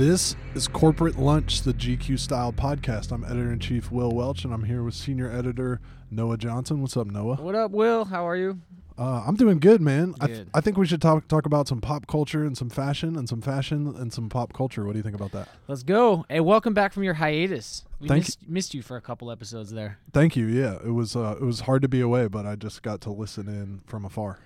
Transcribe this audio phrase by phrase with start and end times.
[0.00, 3.12] This is Corporate Lunch, the GQ Style podcast.
[3.12, 5.78] I'm editor in chief Will Welch, and I'm here with senior editor
[6.10, 6.80] Noah Johnson.
[6.80, 7.34] What's up, Noah?
[7.34, 8.06] What up, Will?
[8.06, 8.62] How are you?
[8.96, 10.14] Uh, I'm doing good, man.
[10.18, 10.50] I, th- Good.
[10.54, 13.42] I think we should talk talk about some pop culture and some fashion and some
[13.42, 14.86] fashion and some pop culture.
[14.86, 15.48] What do you think about that?
[15.68, 16.24] Let's go.
[16.30, 17.84] Hey, welcome back from your hiatus.
[18.00, 19.98] We Thank missed, missed you for a couple episodes there.
[20.14, 20.46] Thank you.
[20.46, 23.10] Yeah, it was uh, it was hard to be away, but I just got to
[23.10, 24.38] listen in from afar.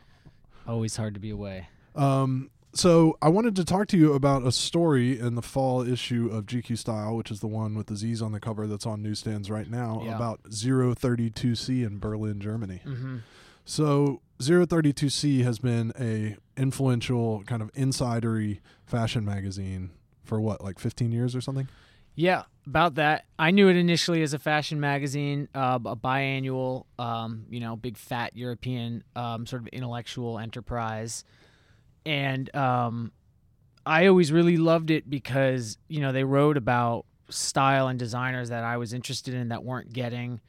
[0.67, 1.69] Always hard to be away.
[1.95, 6.29] Um, so I wanted to talk to you about a story in the fall issue
[6.33, 9.03] of GQ Style, which is the one with the Z's on the cover that's on
[9.03, 10.17] newsstands right now, Yeah.
[10.17, 12.81] about 032C in Berlin, Germany.
[12.85, 13.19] Mm-hmm.
[13.65, 19.91] So 032C has been a influential kind of insidery fashion magazine
[20.25, 21.69] for what, like 15 years or something?
[22.17, 23.25] Yeah, about that.
[23.39, 27.97] I knew it initially as a fashion magazine, uh, a biannual, um, you know, big
[27.97, 31.25] fat European um, sort of intellectual enterprise,
[32.07, 33.13] and um,
[33.87, 38.65] I always really loved it because you know they wrote about style and designers that
[38.65, 40.41] I was interested in that weren't getting,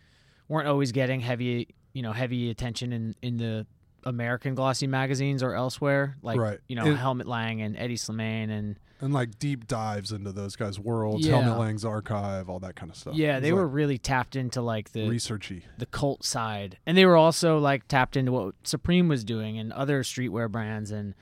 [0.47, 3.65] weren't always getting heavy, you know, heavy attention in in the
[4.03, 6.59] American glossy magazines or elsewhere, like Right.
[6.67, 10.55] you know It- Helmut Lang and Hedi Slimane and And like deep dives into those
[10.55, 11.41] guys' worlds, Yeah.
[11.41, 13.15] Helmut Lang's archive, all that kind of stuff.
[13.15, 15.63] yeah, they was, were really tapped into like the researchy.
[15.79, 19.73] the cult side and they were also like tapped into what supreme was doing and
[19.73, 21.15] other streetwear brands and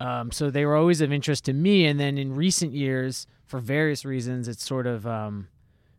[0.00, 3.60] um, so they were always of interest to me and then in recent years for
[3.60, 5.48] various reasons it's sort of um,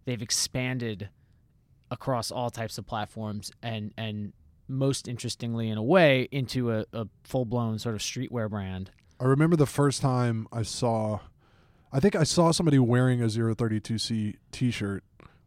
[0.06, 1.10] they've expanded
[1.90, 4.34] across all types of platforms and and
[4.68, 8.90] most interestingly in a way into a, a full-blown sort of streetwear brand
[9.22, 11.20] I remember the first time I saw,
[11.94, 15.04] I think I saw somebody wearing a 032C T-shirt,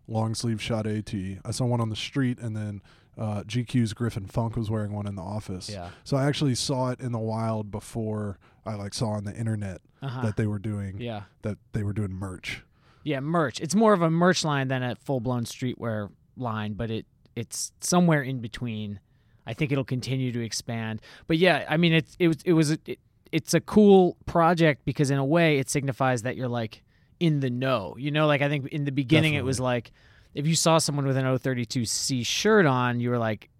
[0.07, 1.13] long sleeve shot AT.
[1.13, 2.83] I saw one on the street, and then
[3.17, 5.69] uh, GQ's Griffin Funk was wearing one in the office.
[5.69, 9.35] yeah So I actually saw it in the wild before I like saw on the
[9.35, 10.23] internet uh-huh.
[10.23, 12.63] that they were doing yeah that they were doing merch.
[13.05, 13.61] Yeah, merch.
[13.61, 17.73] It's more of a merch line than a full blown streetwear line, but it it's
[17.81, 19.01] somewhere in between.
[19.47, 21.03] I think it'll continue to expand.
[21.27, 22.99] But yeah, I mean it's it was it was it,
[23.31, 26.83] it's a cool project because in a way it signifies that you're like
[27.21, 27.95] in the know.
[27.99, 29.93] You know, like I think in the beginning it was like
[30.35, 33.51] if you saw someone with an O32C shirt on, you were like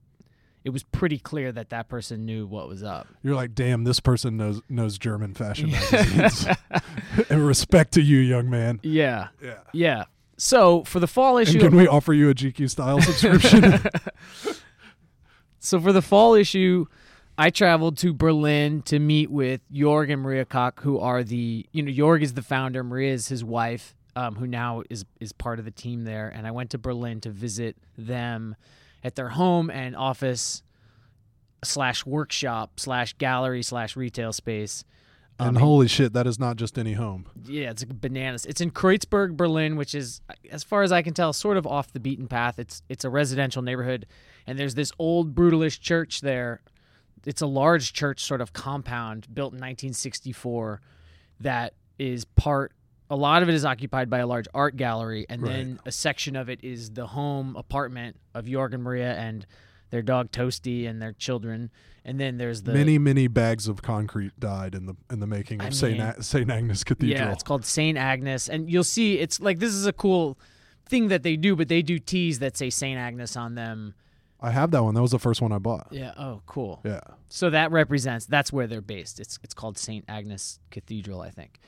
[0.65, 3.07] it was pretty clear that that person knew what was up.
[3.23, 6.47] You're like, damn, this person knows knows German fashion magazines.
[7.29, 8.81] and respect to you, young man.
[8.83, 9.29] Yeah.
[9.43, 9.59] Yeah.
[9.73, 10.05] Yeah.
[10.37, 13.81] So, for the fall And issue can we offer you a GQ style subscription?
[15.61, 16.87] So for the fall issue,
[17.39, 21.83] I traveled to Berlin to meet with Jorg and Maria Koch, who are the you
[21.83, 25.59] know Jorg is the founder, Maria is his wife, um, who now is is part
[25.59, 26.29] of the team there.
[26.29, 28.57] And I went to Berlin to visit them
[29.03, 30.63] at their home and office
[31.63, 34.85] slash workshop slash gallery slash retail space.
[35.39, 37.27] and holy shit, that is not just any home.
[37.45, 38.47] Yeah, it's bananas.
[38.47, 40.21] It's in Kreuzberg, Berlin, which is,
[40.51, 42.59] as far as I can tell, sort of off the beaten path.
[42.59, 44.07] It's it's a residential neighborhood,
[44.47, 46.61] and there's this old brutalist church there.
[47.27, 50.81] It's a large church, sort of compound built in 1964,
[51.41, 52.73] that is part.
[53.11, 56.37] A lot of it is occupied by a large art gallery, and then a section
[56.37, 59.47] of it is the home apartment of Jorg and Maria and
[59.91, 61.71] their dog Toasty and their children.
[62.07, 65.61] And then there's the many, many bags of concrete died in the in the making
[65.61, 67.19] of I Saint mean- A- Saint Agnes Cathedral.
[67.27, 70.39] Yeah, it's called Saint Agnes, and you'll see it's like this is a cool
[70.87, 73.95] thing that they do, but they do teas that say Saint Agnes on them.
[74.41, 74.95] I have that one.
[74.95, 75.89] That was the first one I bought.
[75.91, 76.13] Yeah.
[76.19, 76.81] Oh, cool.
[76.85, 77.01] Yeah.
[77.29, 79.21] So that represents that's where they're based.
[79.21, 81.61] It's it's called Saint Agnes Cathedral, I think.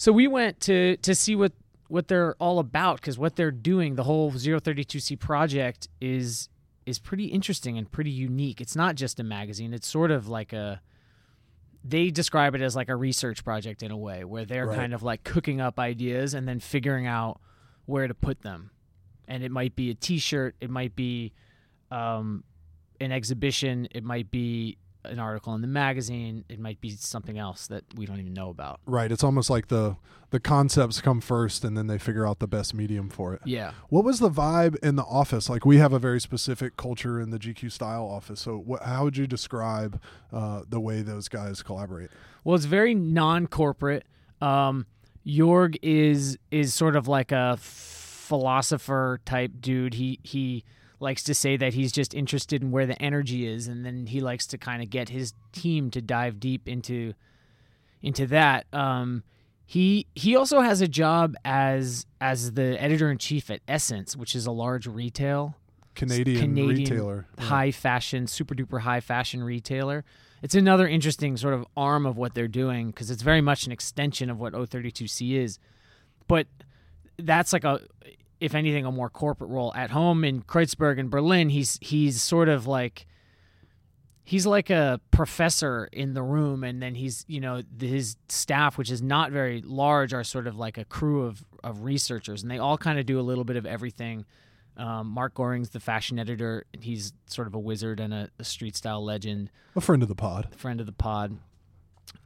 [0.00, 1.52] So we went to to see what
[1.88, 6.48] what they're all about because what they're doing, the whole 032C project is
[6.86, 8.62] is pretty interesting and pretty unique.
[8.62, 9.74] It's not just a magazine.
[9.74, 10.80] It's sort of like a
[11.84, 14.78] they describe it as like a research project in a way where they're Right.
[14.78, 17.38] kind of like cooking up ideas and then figuring out
[17.84, 18.70] where to put them.
[19.28, 21.34] And it might be a t-shirt, it might be
[21.90, 22.42] um,
[23.02, 27.66] an exhibition, it might be an article in the magazine, it might be something else
[27.68, 28.80] that we don't even know about.
[28.86, 29.10] Right.
[29.10, 29.96] It's almost like the
[30.30, 33.40] the concepts come first, and then they figure out the best medium for it.
[33.44, 33.72] Yeah.
[33.88, 35.48] What was the vibe in the office?
[35.50, 38.40] Like we have a very specific culture in the GQ style office.
[38.40, 40.00] So, what, how would you describe
[40.32, 42.10] uh, the way those guys collaborate?
[42.44, 44.04] Well, it's very non-corporate.
[44.40, 44.86] Um,
[45.26, 49.94] Jorg is is sort of like a philosopher type dude.
[49.94, 50.64] He he
[51.00, 54.20] likes to say that he's just interested in where the energy is, and then he
[54.20, 57.14] likes to kind of get his team to dive deep into
[58.02, 58.66] into that.
[58.72, 59.24] Um,
[59.66, 64.34] he he also has a job as as the editor in chief at SSENSE, which
[64.34, 65.56] is a large retail
[65.94, 67.26] Canadian, Canadian retailer.
[67.38, 67.44] Yeah.
[67.44, 70.04] high fashion, super duper high fashion retailer.
[70.42, 73.72] it's another interesting sort of arm of what they're doing because it's very much an
[73.72, 75.58] extension of what O32C is.
[76.26, 76.46] But
[77.18, 77.80] that's like a,
[78.40, 79.72] if anything, a more corporate role.
[79.74, 83.06] At home in Kreuzberg and Berlin, he's he's sort of like
[84.24, 88.90] he's like a professor in the room and then he's you know his staff which
[88.90, 92.58] is not very large are sort of like a crew of, of researchers and they
[92.58, 94.24] all kind of do a little bit of everything
[94.76, 98.76] um, Mark Goehring's the fashion editor he's sort of a wizard and a, a street
[98.76, 100.54] style legend A friend of the pod.
[100.56, 101.36] friend of the pod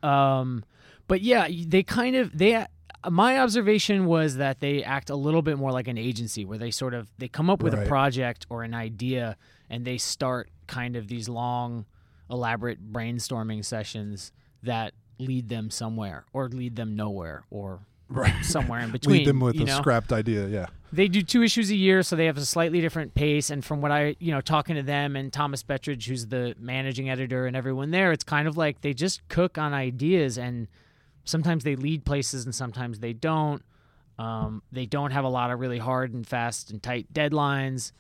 [0.02, 0.62] um,
[1.08, 2.66] but yeah they kind of they
[3.10, 6.70] my observation was that they act a little bit more like an agency where they
[6.70, 7.84] sort of they come up with Right.
[7.84, 9.36] a project or an idea
[9.70, 11.84] and they start kind of these long
[12.30, 18.44] elaborate brainstorming sessions that lead them somewhere or lead them nowhere or Right.
[18.44, 19.76] somewhere in between Lead them with a know?
[19.78, 20.46] scrapped idea.
[20.48, 20.66] Yeah.
[20.92, 23.50] they do two issues a year, so they have a slightly different pace.
[23.50, 27.08] And from what I, you know, talking to them and Thomas Bettridge, who's the managing
[27.10, 30.68] editor, and everyone there, it's kind of like they just cook on ideas, and
[31.24, 33.62] sometimes they lead places, and sometimes they don't.
[34.18, 37.90] Um, they don't have a lot of really hard and fast and tight deadlines.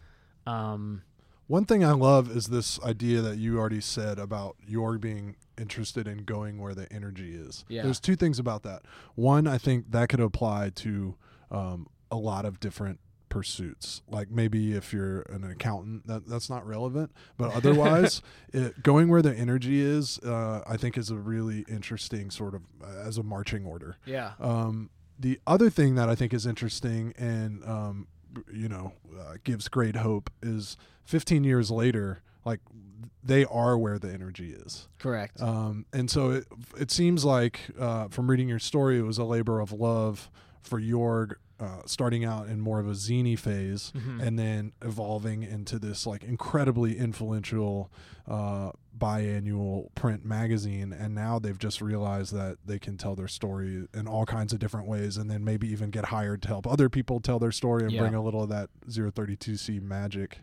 [0.46, 1.02] Um,
[1.48, 6.06] One thing I love is this idea that you already said about your being interested
[6.06, 7.64] in going where the energy is.
[7.68, 7.82] Yeah.
[7.82, 8.82] There's two things about that.
[9.14, 11.16] One, I think that could apply to
[11.50, 13.00] um, a lot of different
[13.34, 14.00] pursuits.
[14.08, 17.10] Like maybe if you're an accountant, that that's not relevant.
[17.36, 18.22] But otherwise,
[18.52, 22.62] it, going where the energy is, uh, I think, is a really interesting sort of
[22.80, 23.96] uh, as a marching order.
[24.06, 24.88] yeah, Um,
[25.18, 28.06] the other thing that I think is interesting and um,
[28.52, 32.60] you know uh, gives great hope is 15 years later, like
[33.24, 34.86] they are where the energy is.
[35.00, 35.42] correct.
[35.42, 36.46] Um, and so it
[36.78, 40.30] it seems like uh, from reading your story, it was a labor of love
[40.62, 41.34] for Jorg.
[41.60, 44.20] Uh, starting out in more of a zany phase Mhm.
[44.20, 47.92] and then evolving into this like incredibly influential
[48.26, 53.86] uh, biannual print magazine and now they've just realized that they can tell their story
[53.94, 56.88] in all kinds of different ways and then maybe even get hired to help other
[56.88, 58.00] people tell their story and Yeah.
[58.00, 60.40] bring a little of that 032c magic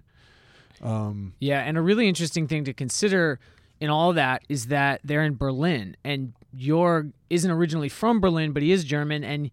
[0.82, 3.38] um, Yeah, and a really interesting thing to consider
[3.82, 8.64] in all that is that they're in Berlin, and Jorg isn't originally from Berlin, but
[8.64, 9.52] he is German, and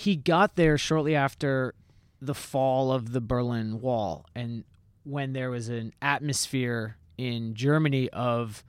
[0.00, 1.74] he got there shortly after
[2.22, 4.62] the fall of the Berlin Wall, and
[5.02, 8.62] when there was an atmosphere in Germany of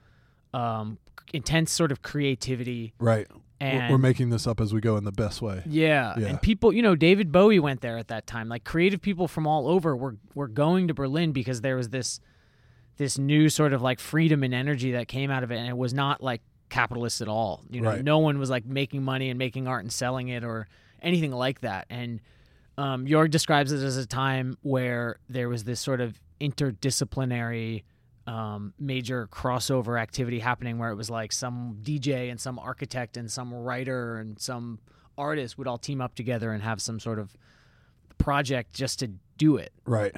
[0.52, 0.98] um,
[1.32, 5.04] intense sort of creativity right We're- and we're making this up as we go in
[5.04, 6.26] the best way yeah, Yeah.
[6.28, 8.48] and people, you know, David Bowie went there at that time.
[8.48, 12.18] Like creative people from all over were were going to Berlin because there was this
[12.96, 15.76] this new sort of like freedom and energy that came out of it, and it
[15.76, 16.40] was not like
[16.70, 17.62] capitalist at all.
[17.70, 18.04] You know, Right.
[18.04, 20.66] no one was like making money and making art and selling it or
[21.02, 21.86] anything like that.
[21.90, 22.20] And
[22.78, 27.84] um, Jorg describes it as a time where there was this sort of interdisciplinary
[28.26, 33.30] um, major crossover activity happening where it was like some DJ and some architect and
[33.30, 34.78] some writer and some
[35.18, 37.34] artist would all team up together and have some sort of
[38.18, 39.72] project just to do it.
[39.86, 40.14] right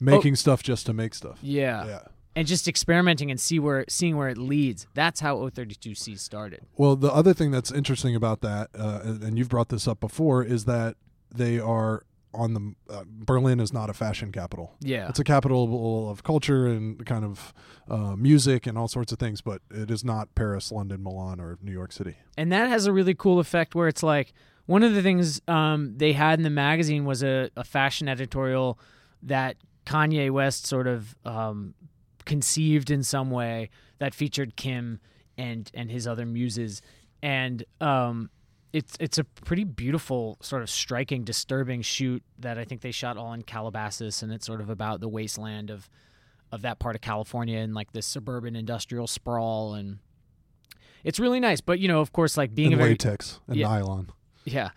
[0.00, 1.86] making stuff just to make stuff Yeah.
[1.86, 1.98] yeah
[2.36, 4.86] And just experimenting and see where seeing where it leads.
[4.94, 6.60] That's how O32C started.
[6.76, 10.44] Well, the other thing that's interesting about that, uh, and you've brought this up before,
[10.44, 10.96] is that
[11.34, 12.02] they are
[12.34, 14.74] on the uh, Berlin is not a fashion capital.
[14.80, 15.08] Yeah.
[15.08, 17.54] It's a capital of culture and kind of
[17.88, 21.58] uh, music and all sorts of things, but it is not Paris, London, Milan, or
[21.62, 22.16] New York City.
[22.36, 24.34] and that has a really cool effect where it's like
[24.66, 28.78] one of the things um, they had in the magazine was a, a fashion editorial
[29.22, 31.74] that Kanye West sort of um,
[32.26, 35.00] conceived in some way that featured Kim
[35.38, 36.82] and and his other muses,
[37.22, 38.28] and um,
[38.74, 43.16] it's it's a pretty beautiful, sort of striking, disturbing shoot that I think they shot
[43.16, 45.88] all in Calabasas, and it's sort of about the wasteland of
[46.52, 49.98] of that part of California and like this suburban industrial sprawl and.
[51.04, 53.56] It's really nice, but you know, of course, like being and a very latex and
[53.56, 53.68] Yeah.
[53.68, 54.10] nylon.
[54.44, 54.70] yeah,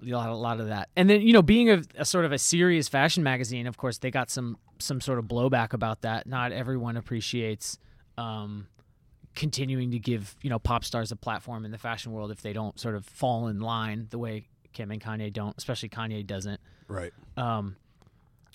[0.00, 0.90] a lot, a lot of that.
[0.94, 3.98] And then you know, being a, a sort of a serious fashion magazine, of course,
[3.98, 6.26] they got some some sort of blowback about that.
[6.26, 7.78] Not everyone appreciates
[8.18, 8.66] um,
[9.34, 12.52] continuing to give you know pop stars a platform in the fashion world if they
[12.52, 15.56] don't sort of fall in line the way Kim and Kanye don't.
[15.56, 16.60] Especially Kanye doesn't.
[16.88, 17.12] Right.
[17.36, 17.76] Um,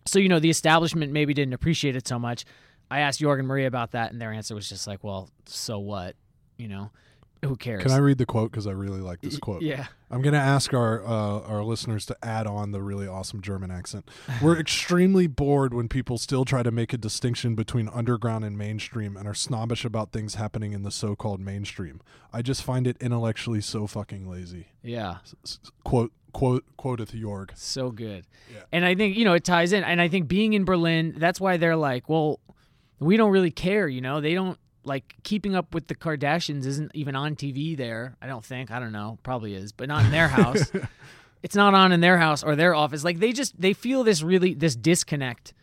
[0.05, 2.45] so you know, the establishment maybe didn't appreciate it so much.
[2.89, 5.79] I asked Jorg and Maria about that, and their answer was just like, "Well, so
[5.79, 6.15] what?
[6.57, 6.91] You know,
[7.43, 9.61] who cares?" Can I read the quote because I really like this quote?
[9.61, 9.87] Yeah.
[10.09, 13.71] I'm going to ask our uh, our listeners to add on the really awesome German
[13.71, 14.09] accent.
[14.41, 19.15] We're extremely bored when people still try to make a distinction between underground and mainstream
[19.15, 22.01] and are snobbish about things happening in the so-called mainstream.
[22.33, 24.67] I just find it intellectually so fucking lazy.
[24.83, 25.17] Yeah.
[25.45, 27.51] S- quote quote quoteth Jorg.
[27.57, 28.25] So good.
[28.53, 28.63] Yeah.
[28.71, 29.83] And I think, you know, it ties in.
[29.83, 32.39] And I think being in Berlin, that's why they're like, well,
[32.99, 34.21] we don't really care, you know?
[34.21, 38.15] They don't like keeping up with the Kardashians isn't even on TV there.
[38.21, 38.71] I don't think.
[38.71, 39.19] I don't know.
[39.23, 40.71] Probably is, but not in their house.
[41.43, 43.03] it's not on in their house or their office.
[43.03, 45.53] Like they just they feel this really this disconnect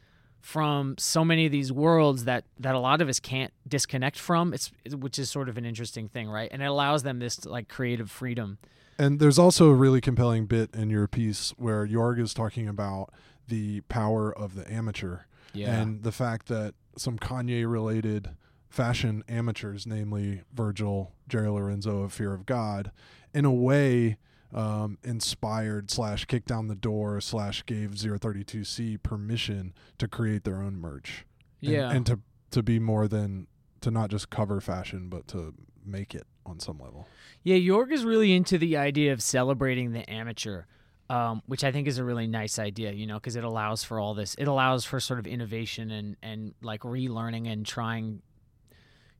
[0.40, 4.54] from so many of these worlds that that a lot of us can't disconnect from.
[4.54, 6.48] It's which is sort of an interesting thing, right?
[6.52, 8.58] And it allows them this like creative freedom.
[9.00, 13.10] And there's also a really compelling bit in your piece where Jorg is talking about
[13.46, 15.20] the power of the amateur
[15.54, 15.80] Yeah.
[15.80, 18.30] and the fact that some Kanye related
[18.68, 22.90] fashion amateurs, namely Virgil, Jerry Lorenzo of Fear of God,
[23.34, 24.18] in a way
[24.54, 30.78] um, inspired slash kicked down the door slash gave 032C permission to create their own
[30.80, 31.26] merch.
[31.62, 31.90] And- yeah.
[31.90, 32.20] And, to
[32.50, 33.46] to be more than
[33.82, 35.52] to not just cover fashion but to
[35.84, 37.06] make it on some level.
[37.42, 40.64] Yeah, Jorg is really into the idea of celebrating the amateur,
[41.10, 44.00] um, which I think is a really nice idea, you know, because it allows for
[44.00, 44.34] all this.
[44.36, 48.22] It allows for sort of innovation and, and like relearning and trying,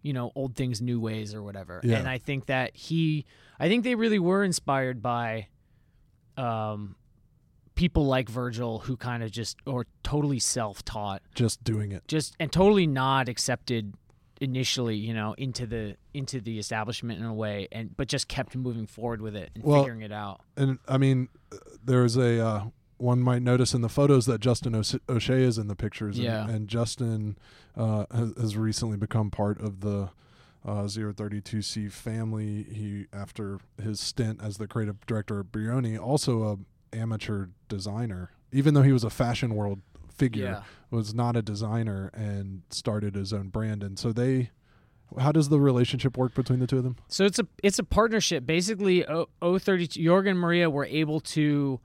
[0.02, 1.81] you know, old things new ways or whatever.
[1.83, 1.99] Yeah.
[1.99, 3.25] And I think that he,
[3.59, 5.49] I think they really were inspired by
[6.37, 6.95] um,
[7.75, 12.07] people like Virgil who kind of just, or totally self taught Just doing it.
[12.09, 13.95] just and totally not accepted
[14.40, 18.55] initially you know into the into the establishment in a way and but just kept
[18.55, 21.28] moving forward with it and Well, figuring it out And I mean,
[21.85, 22.64] there's a uh,
[22.99, 24.76] one might notice in the photos that Justin
[25.09, 26.17] O'Shea is in the pictures.
[26.19, 26.49] and- Yeah.
[26.49, 27.37] And, Justin
[27.78, 30.11] uh, has, has recently become part of the
[30.66, 32.64] uh, 032C family.
[32.64, 38.32] He, after his stint as the creative director of Brioni, also a amateur designer.
[38.52, 39.80] Even though he was a fashion world
[40.14, 43.82] figure, yeah was not a designer and started his own brand.
[43.82, 44.50] And so they.
[45.18, 46.97] How does the relationship work between the two of them?
[47.08, 51.80] so it's a it's a partnership basically o, o32 jorgen and maria were able to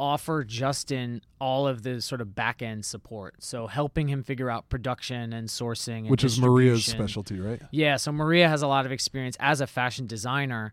[0.00, 4.68] offer justin all of the sort of back end support so helping him figure out
[4.68, 7.60] production and sourcing and Which is Maria's specialty, right?
[7.70, 10.72] Yeah, so Maria has a lot of experience as a fashion designer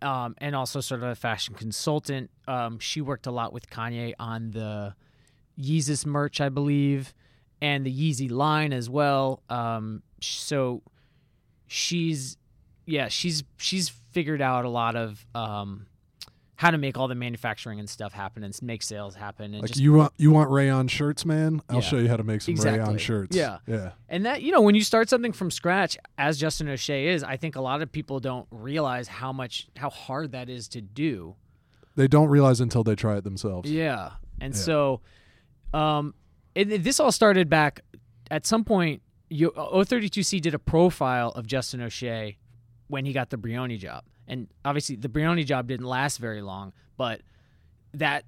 [0.00, 2.30] um, and also sort of a fashion consultant.
[2.48, 4.94] Um, she worked a lot with Kanye on the
[5.58, 7.14] Yeezus merch, I believe,
[7.60, 9.42] and the Yeezy line as well.
[9.48, 10.82] Um, so
[11.66, 12.36] she's,
[12.86, 15.86] yeah, she's she's figured out a lot of um,
[16.62, 19.70] how to make all the manufacturing and stuff happen and make sales happen and Like
[19.72, 21.60] just you want you want rayon shirts, man?
[21.68, 21.80] I'll Yeah.
[21.82, 23.36] show you how to make some rayon shirts.
[23.36, 23.58] Yeah.
[23.66, 23.90] yeah.
[24.08, 27.36] And that, you know, when you start something from scratch, as Justin O'Shea is, I
[27.36, 31.34] think a lot of people don't realize how much, how hard that is to do.
[31.96, 33.68] They don't realize until they try it themselves.
[33.68, 34.10] Yeah.
[34.40, 34.60] And Yeah.
[34.60, 35.00] so,
[35.74, 36.14] um,
[36.54, 37.80] and this all started back
[38.30, 39.02] at some point.
[39.28, 42.36] You, O32C did a profile of Justin O'Shea
[42.86, 44.04] when he got the Brioni job.
[44.32, 47.20] And obviously, the Brioni job didn't last very long, but
[47.92, 48.24] that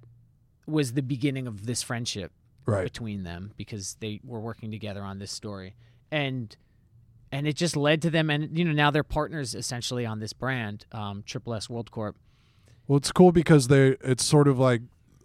[0.66, 2.30] was the beginning of this friendship
[2.66, 2.84] Right.
[2.84, 5.76] between them because they were working together on this story
[6.10, 6.56] and
[7.30, 10.32] and it just led to them and you know now they're partners essentially on this
[10.32, 12.16] brand um triple s world corp
[12.86, 14.80] Well, it's cool because they it's sort of like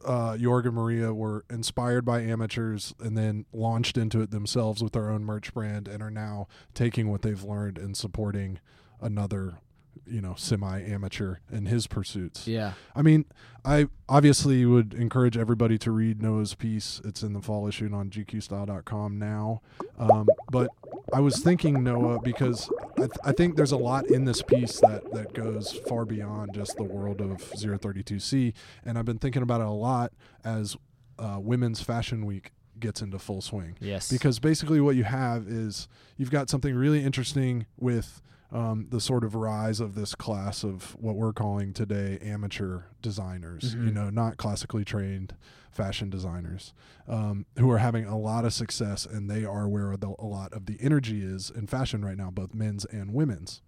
[0.05, 4.91] uh, Jorg and Maria were inspired by amateurs and then launched into it themselves with
[4.93, 8.59] their own merch brand and are now taking what they've learned and supporting
[9.01, 9.59] another,
[10.05, 12.47] you know, semi-amateur in his pursuits.
[12.47, 13.25] yeah I mean,
[13.63, 16.99] I obviously would encourage everybody to read Noah's piece.
[17.03, 19.61] It's in the fall issue on GQstyle.com now.
[19.97, 20.69] Um, but
[21.13, 24.79] I was thinking, Noah, because I, th- I think there's a lot in this piece
[24.79, 28.53] that, that goes far beyond just the world of 032C.
[28.85, 30.75] And I've been thinking about it a lot as
[31.17, 35.89] uh, Women's Fashion Week gets into full swing yes because basically what you have is
[36.15, 40.95] you've got something really interesting with um, the sort of rise of this class of
[40.99, 43.93] what we're calling today amateur designers you Mhm.
[43.93, 45.35] know not classically trained
[45.71, 46.73] fashion designers
[47.07, 50.51] um, who are having a lot of success and they are where the, a lot
[50.53, 53.61] of the energy is in fashion right now both men's and women's.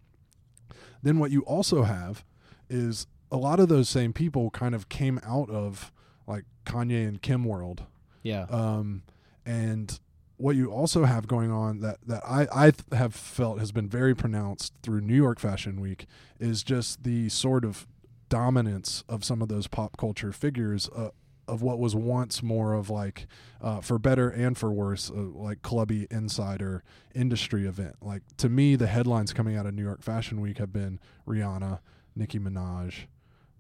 [1.04, 2.24] Then what you also have
[2.70, 5.92] is a lot of those same people kind of came out of
[6.28, 7.84] like kanye and kim world.
[8.24, 8.44] Yeah.
[8.50, 9.04] Um,
[9.46, 10.00] and
[10.42, 14.16] what you also have going on that that I I have felt has been very
[14.16, 16.06] pronounced through New York Fashion Week
[16.40, 17.88] is just the sort of
[18.30, 20.90] dominance of some of those pop culture figures.
[20.96, 21.10] Uh,
[21.48, 23.28] of what was once more of like,
[23.62, 26.82] uh, for better and for worse, uh, like clubby insider
[27.14, 27.96] industry event.
[28.00, 31.80] Like to me, the headlines coming out of New York Fashion Week have been Rihanna,
[32.16, 32.94] Nicki Minaj,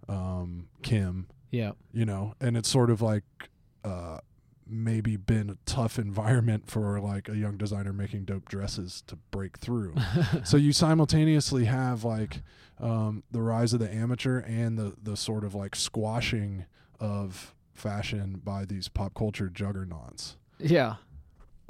[0.07, 3.23] um, Kim, yeah you know and it's sort of like
[3.83, 4.17] uh
[4.71, 9.59] maybe been a tough environment for like a young designer making dope dresses to break
[9.59, 9.95] through.
[10.43, 12.41] So you simultaneously have like
[12.79, 16.65] um the rise of the amateur and the the sort of like squashing
[16.99, 20.37] of fashion by these pop culture juggernauts.
[20.57, 20.95] Yeah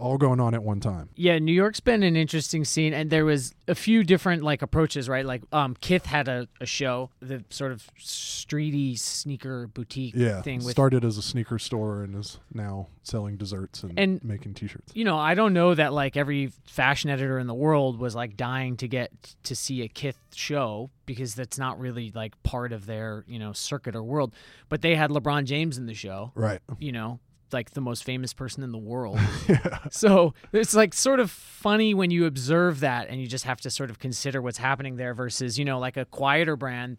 [0.01, 1.09] all going on at one time.
[1.15, 5.07] Yeah, New York's been an interesting scene, and there was a few different like approaches,
[5.07, 5.25] right?
[5.25, 10.59] Like, um, Kith had a, a show, the sort of streety sneaker boutique Yeah, thing
[10.63, 14.91] with started as a sneaker store and is now selling desserts and, And- making T-shirts.
[14.95, 18.37] you know, I don't know that like every fashion editor in the world was like
[18.37, 19.11] dying to get
[19.43, 23.53] to see a Kith show because that's not really like part of their, you know,
[23.53, 24.33] circuit or world.
[24.69, 26.59] But they had LeBron James in the show, Right.
[26.79, 27.19] you know,
[27.53, 29.19] like the most famous person in the world.
[29.47, 29.79] yeah.
[29.89, 33.69] so it's like sort of funny when you observe that and you just have to
[33.69, 36.97] sort of consider what's happening there versus, you know, like a quieter brand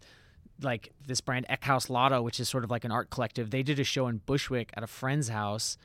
[0.61, 3.49] like this brand Eckhaus Latta, which is sort of like an art collective.
[3.49, 5.77] They did a show in Bushwick at a friend's house.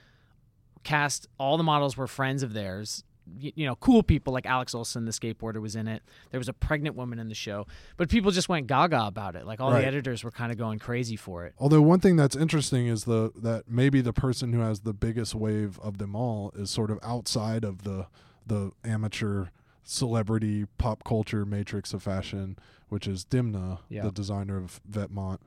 [0.85, 3.05] Cast all the models were friends of theirs.
[3.39, 6.03] You know, cool people like Alex Olson, the skateboarder, was in it.
[6.31, 7.67] There was a pregnant woman in the show,
[7.97, 9.47] but people just went gaga about it.
[9.47, 9.81] Like all Right.
[9.83, 11.55] the editors were kind of going crazy for it.
[11.59, 15.35] Although one thing that's interesting is the that maybe the person who has the biggest
[15.35, 18.07] wave of them all is sort of outside of the
[18.47, 19.47] the amateur
[19.85, 22.57] celebrity pop culture matrix of fashion,
[22.89, 24.03] which is Demna, Yeah.
[24.03, 25.41] the designer of Vetements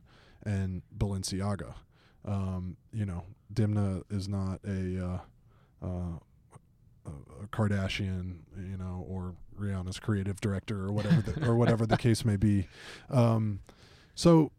[0.43, 1.75] and Balenciaga.
[2.25, 3.23] Um, you know,
[3.53, 5.19] Demna is not a uh,
[5.85, 6.17] uh,
[7.05, 12.25] a Kardashian, you know, or Rihanna's creative director or whatever the, or whatever the case
[12.25, 12.67] may be.
[13.10, 13.62] Um,
[14.15, 14.51] so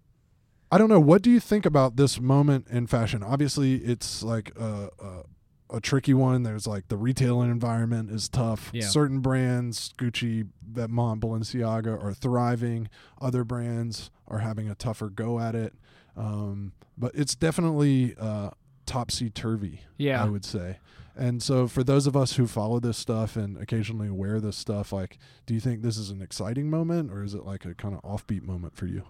[0.70, 1.00] I don't know.
[1.00, 3.22] What do you think about this moment in fashion?
[3.22, 6.44] Obviously, it's like a, a, a tricky one.
[6.44, 8.70] There's like the retail environment is tough.
[8.72, 8.86] Yeah.
[8.86, 12.88] Certain brands, Gucci, Vetements, Balenciaga, are thriving.
[13.20, 15.74] Other brands are having a tougher go at it.
[16.16, 18.50] Um, but it's definitely uh,
[18.92, 19.80] topsy turvy.
[19.96, 20.22] Yeah.
[20.22, 20.78] I would say.
[21.14, 24.92] And so, for those of us who follow this stuff and occasionally wear this stuff,
[24.92, 27.94] like, do you think this is an exciting moment, or is it like a kind
[27.94, 29.04] of offbeat moment for you?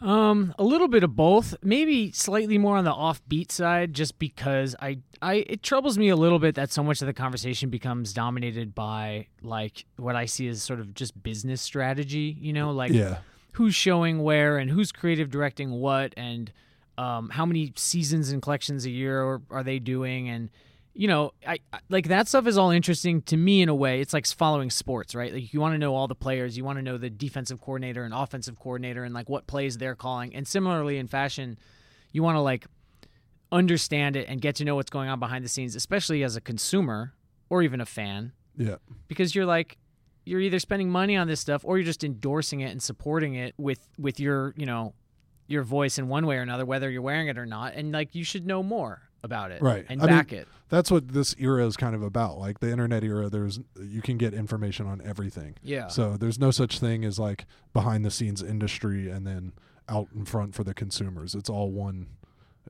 [0.00, 1.54] Um, a little bit of both.
[1.62, 6.16] Maybe slightly more on the offbeat side, just because I, I, it troubles me a
[6.16, 10.48] little bit that so much of the conversation becomes dominated by like what I see
[10.48, 12.36] as sort of just business strategy.
[12.38, 13.18] You know, like yeah,
[13.52, 16.52] who's showing where and who's creative directing what, and
[16.98, 20.50] um, how many seasons and collections a year are, are they doing, and
[20.94, 24.00] you know, I, I like that stuff is all interesting to me in a way.
[24.00, 25.32] It's like following sports, right?
[25.32, 28.04] Like you want to know all the players, you want to know the defensive coordinator
[28.04, 30.34] and offensive coordinator and like what plays they're calling.
[30.34, 31.58] And similarly in fashion,
[32.12, 32.66] you want to like
[33.50, 36.40] understand it and get to know what's going on behind the scenes, especially as a
[36.40, 37.14] consumer
[37.48, 38.76] or even a fan, yeah.
[39.08, 39.78] because you're like
[40.24, 43.54] you're either spending money on this stuff or you're just endorsing it and supporting it
[43.56, 44.94] with with your, you know,
[45.52, 48.14] your voice in one way or another whether you're wearing it or not and like
[48.14, 49.86] you should know more about it Right.
[49.88, 50.48] and I mean, back it.
[50.68, 52.38] That's what this era is kind of about.
[52.38, 55.54] Like the internet era, there's you can get information on everything.
[55.62, 55.86] Yeah.
[55.88, 59.52] So there's no such thing as like behind the scenes industry and then
[59.88, 61.34] out in front for the consumers.
[61.36, 62.06] It's all one.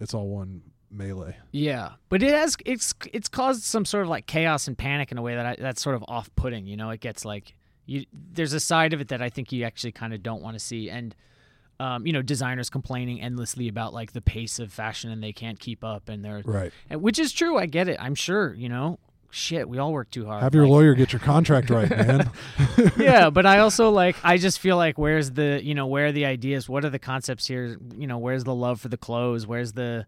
[0.01, 1.37] It's all one melee.
[1.53, 5.17] Yeah, but it has it's it's caused some sort of like chaos and panic in
[5.19, 6.67] a way that I, that's sort of off-putting.
[6.67, 7.55] You know, it gets like
[7.87, 10.55] you there's a side of it that I think you actually kind of don't want
[10.57, 11.15] to see, and
[11.83, 15.59] um, you know, designers complaining endlessly about like the pace of fashion and they can't
[15.59, 16.73] keep up, and they're Right.
[16.89, 17.59] and- which is true.
[17.59, 17.97] I get it.
[18.01, 18.55] I'm sure.
[18.55, 18.99] You know,
[19.31, 20.43] shit, we all work too hard.
[20.43, 22.31] Have your Like- lawyer get your contract right, man.
[22.97, 26.13] yeah, but I also like I just feel like where's the you know where are
[26.13, 26.69] the ideas?
[26.69, 27.77] What are the concepts here?
[27.97, 29.47] You know, where's the love for the clothes?
[29.47, 30.07] Where's the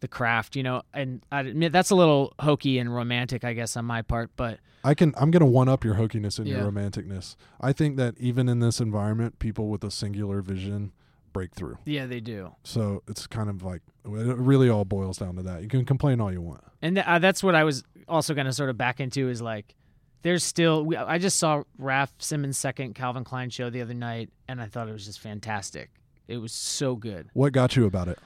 [0.00, 0.56] the craft?
[0.56, 4.02] You know, and I admit that's a little hokey and romantic, I guess, on my
[4.02, 4.30] part.
[4.36, 5.14] But I can.
[5.16, 6.58] I'm gonna one up your hokiness and Yeah.
[6.62, 7.36] your romanticness.
[7.60, 10.90] I think that even in this environment, people with a singular vision
[11.32, 11.78] break through.
[11.84, 15.62] yeah, they do, So it's kind of like it really all boils down to that.
[15.62, 16.62] You can complain all you want.
[16.82, 19.40] and th- uh, that's what I was also going to sort of back into is
[19.42, 19.74] like.
[20.22, 20.84] There's still.
[20.84, 24.66] We, I just saw Raf Simons' second Calvin Klein show the other night, and I
[24.66, 25.90] thought it was just fantastic.
[26.28, 27.28] It was so good.
[27.32, 28.20] What got you about it?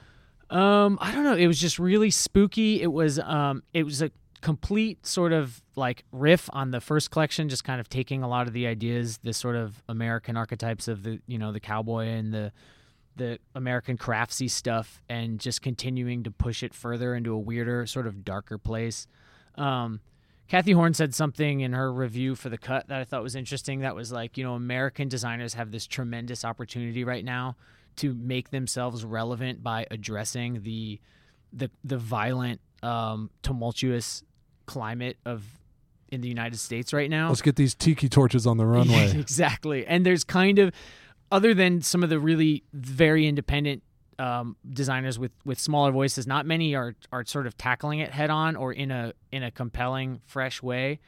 [0.51, 1.33] Um, I don't know.
[1.35, 2.83] It was just really spooky.
[2.83, 7.49] It was um, it was a complete sort of like riff on the first collection,
[7.49, 11.01] just kind of taking a lot of the ideas, the sort of American archetypes of
[11.01, 12.51] the you know the cowboy and the
[13.17, 18.07] the American craftsy stuff, and just continuing to push it further into a weirder, sort
[18.07, 19.07] of darker place.
[19.55, 20.01] Um,
[20.47, 23.81] Cathy Horyn said something in her review for the cut that I thought was interesting.
[23.81, 27.57] That was like, you know, American designers have this tremendous opportunity right now
[27.97, 30.99] to make themselves relevant by addressing the
[31.51, 34.23] the the violent, um, tumultuous
[34.65, 35.43] climate of
[36.09, 37.27] in the United States right now.
[37.29, 39.11] Let's get these tiki torches on the runway.
[39.19, 39.85] exactly.
[39.85, 40.71] And there's kind of
[41.31, 43.83] other than some of the really very independent
[44.19, 48.29] um, designers with with smaller voices, not many are are sort of tackling it head
[48.29, 50.99] on or in a in a compelling, fresh way.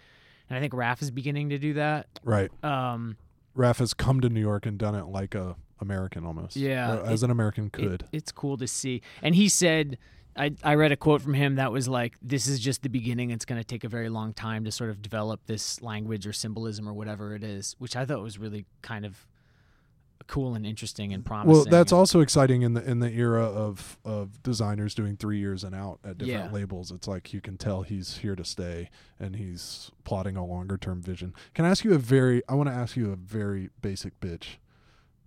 [0.49, 2.07] And I think Raf is beginning to do that.
[2.23, 2.51] right.
[2.63, 3.17] Um,
[3.55, 6.55] Raf has come to New York and done it like a American almost.
[6.55, 8.05] Yeah, as it- an American it- could.
[8.11, 9.01] it's cool to see.
[9.21, 9.97] And he said,
[10.35, 13.31] I, I read a quote from him that was like, "This is just the beginning.
[13.31, 16.33] It's going to take a very long time to sort of develop this language or
[16.33, 19.27] symbolism or whatever it is," which I thought was really kind of
[20.27, 21.51] cool and interesting and promising.
[21.51, 25.63] Well, that's also exciting in the in the era of of designers doing three years
[25.63, 26.51] and out at different Yeah.
[26.51, 26.91] labels.
[26.91, 31.01] It's like you can tell he's here to stay and he's plotting a longer term
[31.01, 31.33] vision.
[31.53, 32.41] Can I ask you a very?
[32.47, 34.57] I want to ask you a very basic bitch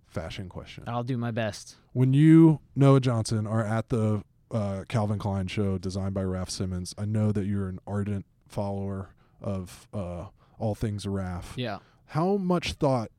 [0.05, 0.83] fashion question.
[0.87, 1.75] I'll do my best.
[1.91, 6.93] When you Noah Johnson are at the uh, Calvin Klein show designed by Raf Simons,
[6.97, 9.09] I know that you're an ardent follower
[9.41, 10.25] of uh,
[10.59, 11.53] all things Raf.
[11.57, 11.79] Yeah.
[12.07, 13.09] How much thought,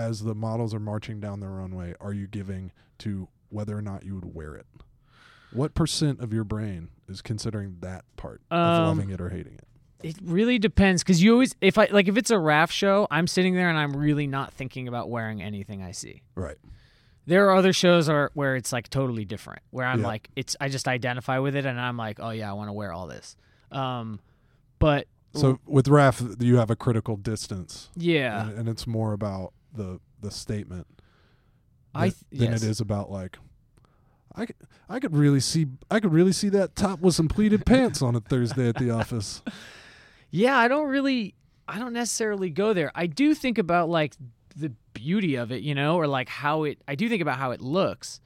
[0.00, 4.04] as the models are marching down the runway, are you giving to whether or not
[4.04, 4.66] you would wear it?
[5.52, 9.54] What percent of your brain is considering that part of Um, loving it or hating
[9.54, 9.66] it?
[10.02, 13.26] It really depends because you always, if I like, if it's a Raf show, I'm
[13.26, 16.22] sitting there and I'm really not thinking about wearing anything I see.
[16.34, 16.56] Right.
[17.26, 20.06] There are other shows are, where it's like totally different, where I'm Yeah.
[20.06, 22.72] like, it's I just identify with it and I'm like, oh yeah, I want to
[22.72, 23.36] wear all this.
[23.70, 24.20] Um,
[24.78, 29.52] but So with Raf, you have a critical distance, yeah, and, and it's more about
[29.74, 30.86] the the statement
[31.94, 32.62] I th- th- than yes.
[32.62, 33.38] it is about like.
[34.32, 34.56] I could,
[34.88, 38.14] I could really see I could really see that top with some pleated pants on
[38.14, 39.42] a Thursday at the office.
[40.30, 41.34] Yeah, I don't really
[41.66, 42.92] I don't necessarily go there.
[42.94, 44.14] I do think about like
[44.56, 47.50] the beauty of it, you know, or like how it I do think about how
[47.50, 48.20] it looks,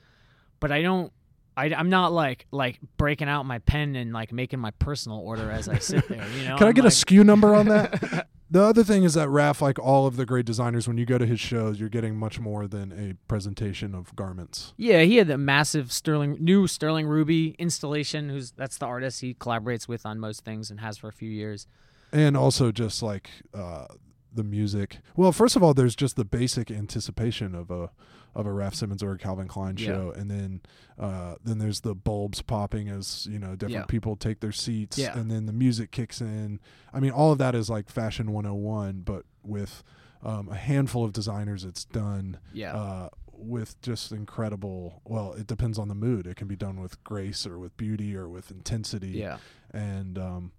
[0.60, 1.10] but I don't
[1.56, 5.50] I, am not like like breaking out my pen and like making my personal order
[5.50, 6.26] as I sit there.
[6.36, 8.28] You know, Can I I'm get like, a SKU number on that?
[8.54, 11.18] the other thing is that Raf, like all of the great designers, when you go
[11.18, 14.74] to his shows, you're getting much more than a presentation of garments.
[14.76, 18.28] Yeah, he had the massive Sterling new Sterling Ruby installation.
[18.28, 21.28] Who's that's the artist he collaborates with on most things and has for a few
[21.28, 21.66] years.
[22.12, 23.86] And also just like uh,
[24.32, 24.98] the music.
[25.16, 27.90] Well, first of all, there's just the basic anticipation of a
[28.34, 29.86] of a Raf Simons or a Calvin Klein Yeah.
[29.86, 30.60] show, and then
[30.98, 33.84] uh, then there's the bulbs popping as you know different Yeah.
[33.86, 35.18] people take their seats, Yeah.
[35.18, 36.60] and then the music kicks in.
[36.92, 39.82] I mean, all of that is like fashion 101, but with
[40.22, 45.02] um, a handful of designers, it's done Yeah, uh, with just incredible.
[45.04, 46.26] Well, it depends on the mood.
[46.26, 49.10] It can be done with grace or with beauty or with intensity.
[49.10, 49.36] yeah,
[49.72, 50.52] and um,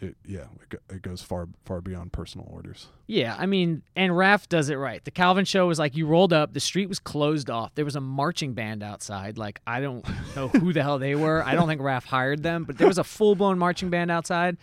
[0.00, 2.88] it yeah, it, it goes far far beyond personal orders.
[3.06, 3.36] yeah.
[3.38, 5.04] I mean, and Raf does it right.
[5.04, 7.74] The Calvin show was like you rolled up, the street was closed off.
[7.74, 9.38] There was a marching band outside.
[9.38, 10.04] Like I don't
[10.36, 11.44] know who the hell they were.
[11.44, 14.56] I don't think Raf hired them, but there was a full blown marching band outside,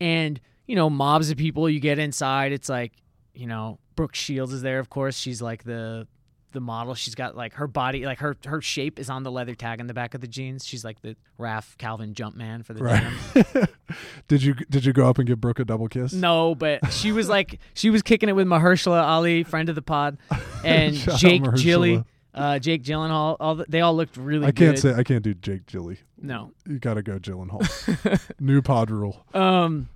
[0.00, 1.68] and you know, mobs of people.
[1.68, 2.92] You get inside, it's like
[3.34, 4.78] you know, Brooke Shields is there.
[4.78, 6.06] Of course, she's like the
[6.52, 6.94] the model.
[6.94, 9.86] She's got like her body, like her her shape is on the leather tag in
[9.86, 10.64] the back of the jeans.
[10.64, 13.68] She's like the Raf Calvin jump man for the denim.
[14.28, 16.12] did you did you go up and give Brooke a double kiss?
[16.12, 19.82] No, but she was like she was kicking it with Mahershala Ali, friend of the
[19.82, 20.18] pod,
[20.64, 21.42] and Jake.
[21.56, 23.36] Gilly, uh, Jake Gyllenhaal.
[23.40, 24.46] All the, they all looked really.
[24.46, 24.78] I can't good.
[24.78, 25.98] say I can't do Jake Gilly.
[26.20, 26.52] no.
[26.66, 28.20] You got to go Gyllenhaal.
[28.40, 29.24] New pod rule.
[29.34, 29.88] Um,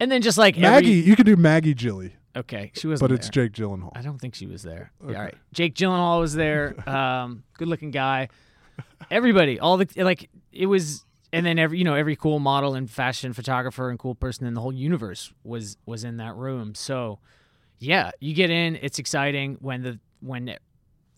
[0.00, 3.00] and then just like Maggie, Every, you can do Maggie Gilly, okay, she was.
[3.00, 3.92] but it's Jake Gyllenhaal.
[3.94, 4.92] I don't think she was there.
[5.02, 5.16] Yeah, Okay.
[5.16, 5.34] all right.
[5.52, 6.74] Jake Gyllenhaal was there.
[6.88, 8.28] Um, good looking guy.
[9.10, 12.90] Everybody, all the like, it was, and then every you know every cool model and
[12.90, 16.74] fashion photographer and cool person in the whole universe was was in that room.
[16.74, 17.18] So,
[17.78, 18.76] yeah, you get in.
[18.80, 20.56] It's exciting when the when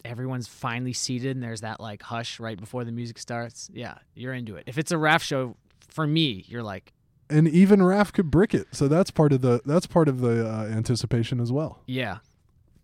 [0.05, 3.71] everyone's finally seated and there's that like hush right before the music starts.
[3.73, 4.65] Yeah, you're into it.
[4.67, 5.57] If it's a Raf show,
[5.89, 6.93] for me, you're like,
[7.31, 10.49] and even Raf could brick it, so that's part of the that's part of the
[10.49, 11.83] uh, anticipation as well.
[11.87, 12.19] Yeah,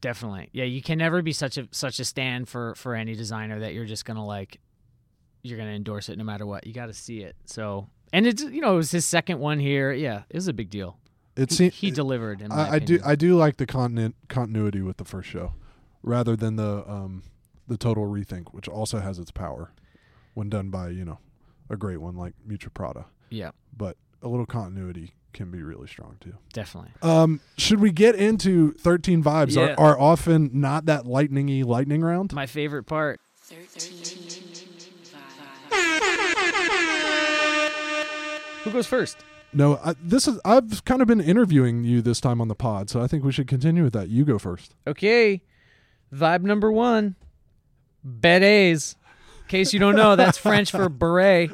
[0.01, 0.49] definitely.
[0.53, 3.75] Yeah, you can never be such a such a stand for for any designer that
[3.75, 4.59] you're just gonna like
[5.43, 6.67] you're gonna endorse it no matter what.
[6.67, 7.37] You got to see it.
[7.47, 9.93] So and it's you know it was his second one here.
[9.93, 10.99] Yeah, it was a big deal.
[11.35, 12.47] It He, seems he delivered.
[12.51, 12.99] I, I do.
[13.05, 15.55] I do like the continent continuity with the first show,
[16.03, 17.23] rather than the um
[17.69, 19.73] the total rethink, which also has its power
[20.35, 21.19] when done by you know
[21.71, 23.07] a great one like Miuccia Prada.
[23.31, 26.35] yeah, But a little continuity can be really strong too.
[26.53, 26.91] definitely.
[27.01, 29.57] Um, should we get into thirteen vibes?
[29.57, 29.75] Yeah.
[29.79, 32.33] Are, are often not that lightningy lightning round.
[32.33, 33.21] My favorite part.
[33.43, 34.43] 13
[38.65, 39.17] Who goes first?
[39.53, 42.89] No, I, this is I've kind of been interviewing you this time on the pod,
[42.89, 44.09] so I think we should continue with that.
[44.09, 44.75] You go first.
[44.87, 45.43] Okay,
[46.15, 47.17] vibe number one.
[48.05, 48.97] Berets.
[49.43, 51.53] In case you don't know, that's French for beret.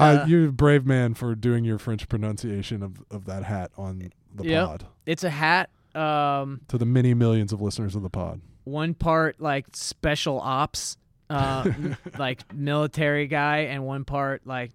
[0.00, 3.70] Uh, Uh, you're a brave man for doing your French pronunciation of, of that hat
[3.76, 4.66] on the Yep.
[4.66, 5.70] pod It's a hat.
[5.94, 8.40] Um, to the many millions of listeners of the pod.
[8.64, 10.96] one part like special ops,
[11.28, 14.70] uh, m- like military guy, and one part like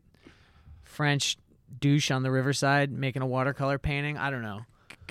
[0.84, 1.38] French
[1.80, 4.18] douche on the riverside making a watercolor painting.
[4.18, 4.62] I don't know.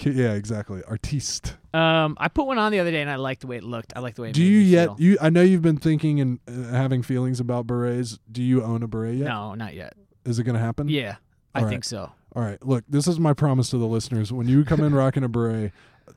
[0.03, 0.83] Yeah, exactly.
[0.89, 1.57] Artiste.
[1.73, 3.93] Um, I put one on the other day and I liked the way it looked.
[3.97, 4.31] I like the way.
[4.31, 4.89] It Do you yet?
[4.89, 4.97] feel.
[5.01, 8.19] You I know you've been thinking and uh, having feelings about berets.
[8.31, 9.25] Do you own a beret yet?
[9.29, 9.95] No, not yet.
[10.25, 10.89] Is it going to happen?
[10.89, 11.17] Yeah,
[11.55, 11.71] I All right.
[11.71, 12.11] think so.
[12.35, 12.65] All right.
[12.65, 14.33] Look, this is my promise to the listeners.
[14.33, 15.73] When you come in rocking a beret,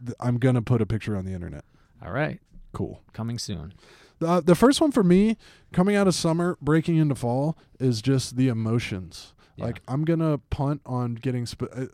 [0.05, 1.63] th- I'm going to put a picture on the internet.
[2.03, 2.39] All right,
[2.73, 3.01] Cool.
[3.13, 3.73] coming soon.
[4.19, 5.37] Uh, the first one for me,
[5.73, 9.33] coming out of summer, breaking into fall, is just the emotions.
[9.57, 9.65] Yeah.
[9.65, 11.85] Like I'm gonna punt on getting sp- uh,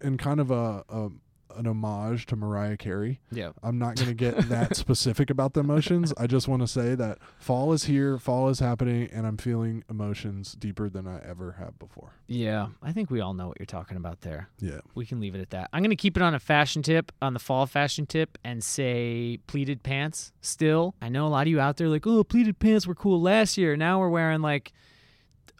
[0.00, 1.08] in kind of a, a
[1.56, 3.20] an homage to Mariah Carey.
[3.30, 3.52] Yeah.
[3.62, 6.12] I'm not gonna get that specific about the emotions.
[6.16, 9.84] I just want to say that fall is here, fall is happening, and I'm feeling
[9.88, 12.12] emotions deeper than I ever have before.
[12.26, 14.48] Yeah, I think we all know what you're talking about there.
[14.58, 14.80] Yeah.
[14.94, 15.68] We can leave it at that.
[15.72, 18.64] I'm going to keep it on a fashion tip, on the fall fashion tip, and
[18.64, 20.94] say pleated pants still.
[21.02, 23.58] I know a lot of you out there like, oh, pleated pants were cool last
[23.58, 23.76] year.
[23.76, 24.72] Now we're wearing like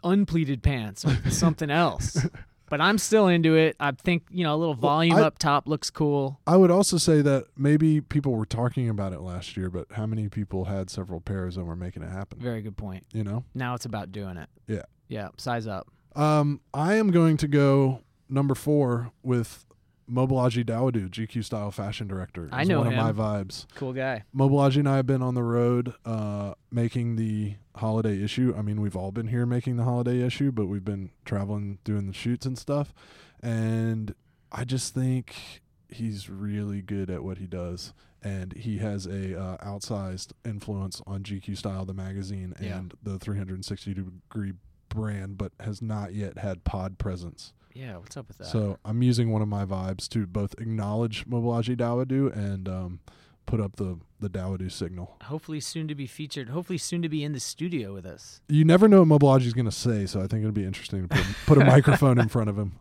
[0.03, 2.25] unpleated pants or something else.
[2.73, 3.75] But I'm still into it.
[3.79, 6.39] I think, you know, a little volume I- up top looks cool.
[6.47, 10.07] I would also say that maybe people were talking about it last year, but how
[10.07, 12.39] many people had several pairs and were making it happen?
[12.39, 13.05] Very good point.
[13.13, 13.43] You know.
[13.53, 14.49] Now it's about doing it.
[14.65, 14.81] Yeah.
[15.07, 15.87] Yeah, size up.
[16.15, 19.65] Um, I am going to go number four with
[20.11, 22.49] Mobolaji Dawodu, GQ style fashion director.
[22.51, 22.99] I know one him.
[22.99, 23.65] of my vibes.
[23.75, 24.23] Cool guy.
[24.35, 28.53] Mobolaji and I have been on the road uh, making the holiday issue.
[28.57, 32.07] I mean, we've all been here making the holiday issue, but we've been traveling doing
[32.07, 32.93] the shoots and stuff.
[33.41, 34.13] And
[34.51, 37.93] I just think he's really good at what he does.
[38.21, 42.77] And he has a uh, outsized influence on GQ Style, the magazine, Yeah.
[42.77, 44.53] and the 360 degree
[44.89, 47.51] brand, but has not yet had pod presence.
[47.73, 48.47] Yeah, what's up with that?
[48.47, 52.99] So I'm using one of my vibes to both acknowledge Mobolaji Dawodu and um,
[53.45, 55.17] put up the the Dawodu signal.
[55.23, 56.49] hopefully soon to be featured.
[56.49, 58.39] Hopefully soon to be in the studio with us.
[58.47, 61.15] You never know what Mobolaji's going to say, so I think it'll be interesting to
[61.15, 62.77] put, put a microphone in front of him.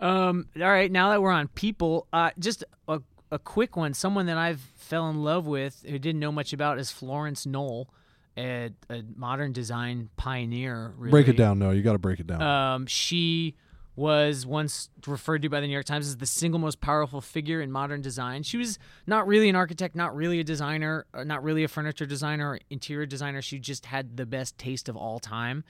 [0.00, 3.94] Um, all right, now that we're on people, uh, just a, a quick one.
[3.94, 7.88] Someone that I've fell in love with who didn't know much about is Florence Knoll,
[8.36, 10.94] a, a modern design pioneer.
[10.96, 11.10] Really.
[11.10, 11.58] Break it down.
[11.60, 12.42] No, you got to break it down.
[12.42, 13.54] Um, she
[14.00, 17.60] was once referred to by the New York Times as the single most powerful figure
[17.60, 18.42] in modern design.
[18.42, 22.06] She was not really an architect, not really a designer, uh, not really a furniture
[22.06, 23.42] designer or interior designer.
[23.42, 25.64] She just had the best taste of all time.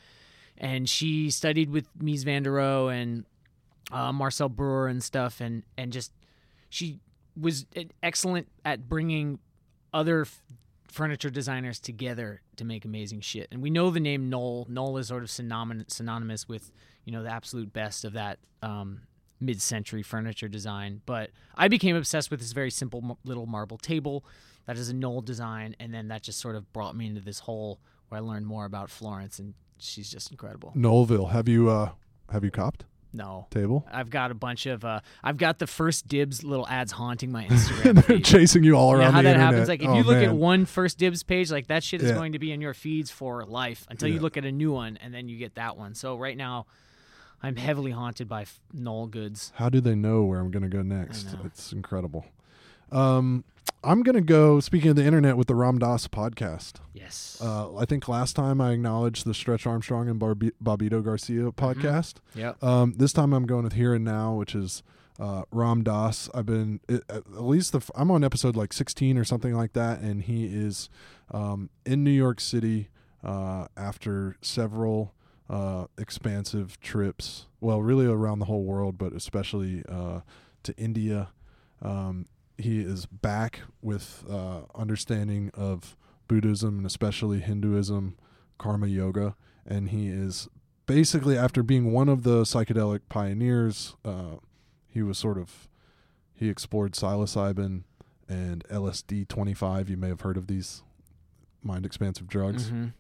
[0.57, 3.25] And she studied with Mies van der Rohe and
[3.91, 6.13] uh, Marcel Breuer and stuff, and and just
[6.69, 7.01] she
[7.37, 7.67] was
[8.01, 9.41] excellent at bringing
[9.93, 10.41] other f-
[10.87, 13.49] furniture designers together to make amazing shit.
[13.51, 14.67] And we know the name Knoll.
[14.69, 16.71] Knoll is sort of synonymous with
[17.11, 19.01] you know the absolute best of that um,
[19.41, 21.01] mid-century furniture design.
[21.07, 24.25] But I became obsessed with this very simple m- little marble table
[24.67, 27.41] that is a Knoll design, and then that just sort of brought me into this
[27.41, 30.73] hole where I learned more about Florence, and she's just incredible.
[30.77, 31.91] Knowleville, have you uh,
[32.31, 33.49] have you copped No.
[33.51, 33.85] table?
[33.91, 37.45] I've got a bunch of uh, I've got the first dibs little ads haunting my
[37.49, 38.25] Instagram They're feed.
[38.25, 39.47] chasing you all You know around how that internet.
[39.55, 39.69] happens?
[39.69, 42.15] Like if Oh, you look at one first dibs page, like that shit is Yeah.
[42.15, 44.97] going to be in your feeds for life until you look at a new one,
[44.99, 45.95] and then you get that one.
[45.95, 46.67] So right now,
[47.43, 49.53] I'm heavily haunted by f- Knoll goods.
[49.57, 51.35] How do they know where I'm going to go next?
[51.45, 52.27] It's incredible.
[52.93, 53.45] Um,
[53.83, 54.61] I'm going to go.
[54.61, 56.75] Speaking of the internet, with the Ram Dass podcast.
[56.93, 57.39] Yes.
[57.43, 62.15] Uh, I think last time I acknowledged the Stretch Armstrong and Barbi- Bobbito Garcia podcast.
[62.35, 62.63] yep.
[62.63, 64.83] Um, this time I'm going with Here and Now, which is
[65.19, 66.29] uh, Ram Dass.
[66.35, 69.73] I've been at at least the f- I'm on episode like 16 or something like
[69.75, 70.91] that, and he is
[71.31, 72.89] um, in New York City
[73.25, 75.15] uh, after several
[75.51, 77.47] uh, expansive trips.
[77.61, 80.21] Well, really around the whole world, but especially uh,
[80.63, 81.29] to India.
[81.83, 85.97] Um, he is back with uh, understanding of
[86.29, 88.17] Buddhism and especially Hinduism,
[88.59, 89.35] karma yoga,
[89.67, 90.49] and he is
[90.87, 94.37] basically after being one of the psychedelic pioneers, uh,
[94.89, 95.69] he was sort of
[96.35, 97.83] he explored psilocybin
[98.29, 99.89] and LSD twenty five.
[99.89, 100.83] You may have heard of these
[101.63, 102.71] mind expansive drugs.
[102.71, 102.93] Mhm.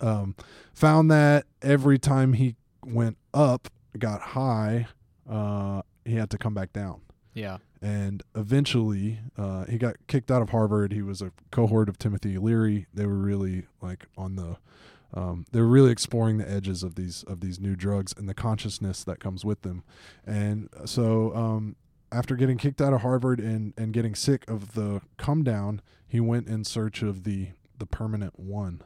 [0.00, 0.34] Um,
[0.72, 4.86] found that every time he went up, got high,
[5.28, 7.00] uh, he had to come back down
[7.34, 7.58] Yeah.
[7.82, 10.92] and eventually uh, he got kicked out of Harvard.
[10.92, 12.86] He was a cohort of Timothy Leary.
[12.94, 14.56] They were really like on the
[15.14, 18.34] um, they were really exploring the edges of these of these new drugs and the
[18.34, 19.82] consciousness that comes with them.
[20.26, 21.76] And so um,
[22.12, 26.20] after getting kicked out of Harvard and and getting sick of the come down, he
[26.20, 28.82] went in search of the the permanent one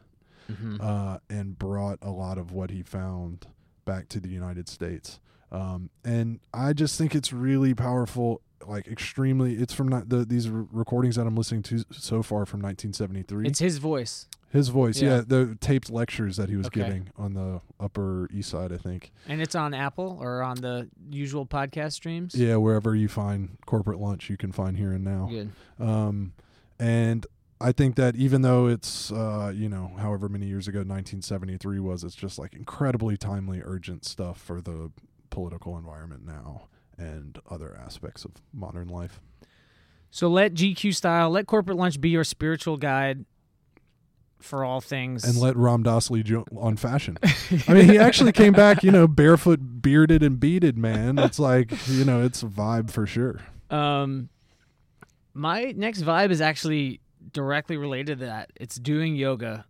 [0.52, 3.46] hmm uh, and brought a lot of what he found
[3.84, 5.20] back to the United States.
[5.50, 9.54] Um, and I just think it's really powerful, like extremely.
[9.56, 13.46] It's from not the, these recordings that I'm listening to so far from 1973.
[13.48, 14.28] It's his voice.
[14.50, 15.16] His voice, Yeah.
[15.16, 15.22] yeah.
[15.26, 16.82] the taped lectures that he was Okay.
[16.82, 19.10] giving on the Upper East Side, I think.
[19.26, 22.34] And it's on Apple or on the usual podcast streams.
[22.34, 25.28] Yeah, wherever you find corporate lunch, you can find here and now.
[25.30, 25.50] Good.
[25.80, 26.34] Um,
[26.78, 27.26] and
[27.62, 32.04] I think that even though it's, uh, you know, however many years ago 1973 was,
[32.04, 34.90] it's just like incredibly timely, urgent stuff for the
[35.30, 39.20] political environment now and other aspects of modern life.
[40.10, 43.24] So let GQ style, let corporate lunch be your spiritual guide
[44.40, 45.24] for all things.
[45.24, 47.16] And let Ram Dass lead you on fashion.
[47.68, 51.18] I mean, he actually came back, you know, barefoot, bearded, and beaded, man.
[51.18, 53.40] It's like, you know, it's a vibe for sure.
[53.70, 54.28] Um,
[55.32, 57.00] my next vibe is actually
[57.32, 58.52] directly related to that.
[58.56, 59.66] It's doing yoga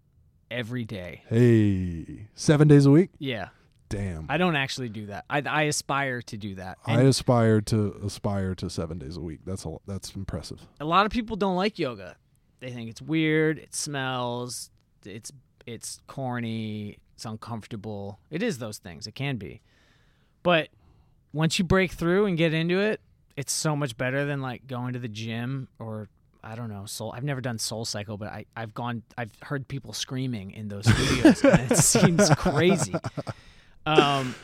[0.51, 1.23] every day.
[1.29, 3.11] Hey, seven days a week?
[3.19, 3.49] Yeah,
[3.93, 4.25] Damn.
[4.31, 5.27] I don't actually do that.
[5.29, 6.79] I, I aspire to do that.
[6.87, 9.41] I aspire to aspire to seven days a week.
[9.45, 10.67] That's a, that's impressive.
[10.81, 12.17] a lot of people don't like yoga.
[12.61, 13.59] They think it's weird.
[13.59, 14.71] It smells.
[15.05, 15.31] It's
[15.67, 16.97] it's corny.
[17.15, 18.19] It's uncomfortable.
[18.31, 19.07] It is those things.
[19.07, 19.61] It can be,
[20.43, 20.69] but
[21.35, 23.01] once you break through and get into it,
[23.37, 26.09] it's so much better than like going to the gym or
[26.45, 27.13] I don't know soul.
[27.17, 29.03] I've never done Soul Cycle, but I I've gone.
[29.17, 32.95] I've heard people screaming in those studios, and it seems crazy.
[33.87, 34.35] Um.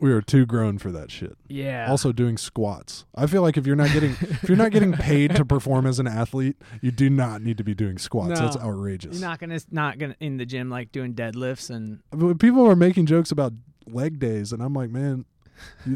[0.00, 1.36] We are too grown for that shit.
[1.48, 1.86] Yeah.
[1.88, 3.06] Also doing squats.
[3.14, 5.98] I feel like if you're not getting if you're not getting paid to perform as
[5.98, 8.38] an athlete, you do not need to be doing squats.
[8.38, 8.46] No.
[8.46, 9.18] That's outrageous.
[9.18, 12.76] you're not gonna not gonna in the gym like doing deadlifts and But people are
[12.76, 13.54] making jokes about
[13.86, 15.24] leg days, and I'm like, man,